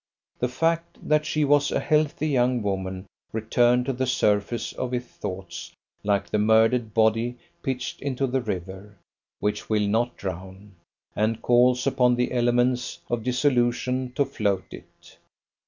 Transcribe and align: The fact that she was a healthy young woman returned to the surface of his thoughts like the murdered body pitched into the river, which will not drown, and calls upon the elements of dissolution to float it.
The 0.39 0.47
fact 0.47 0.97
that 1.07 1.27
she 1.27 1.45
was 1.45 1.71
a 1.71 1.79
healthy 1.79 2.27
young 2.27 2.63
woman 2.63 3.05
returned 3.31 3.85
to 3.85 3.93
the 3.93 4.07
surface 4.07 4.73
of 4.73 4.93
his 4.93 5.05
thoughts 5.05 5.73
like 6.03 6.27
the 6.31 6.39
murdered 6.39 6.91
body 6.95 7.35
pitched 7.61 8.01
into 8.01 8.25
the 8.25 8.41
river, 8.41 8.97
which 9.41 9.69
will 9.69 9.87
not 9.87 10.17
drown, 10.17 10.73
and 11.15 11.43
calls 11.43 11.85
upon 11.85 12.15
the 12.15 12.31
elements 12.31 12.97
of 13.09 13.21
dissolution 13.21 14.11
to 14.15 14.25
float 14.25 14.65
it. 14.71 15.17